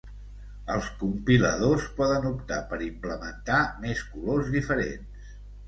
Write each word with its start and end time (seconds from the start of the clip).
Els 0.75 0.87
compiladors 1.01 1.85
poden 1.99 2.25
optar 2.31 2.59
per 2.73 2.81
implementar 2.87 3.61
més 3.87 4.05
colors 4.17 4.53
diferents. 4.59 5.33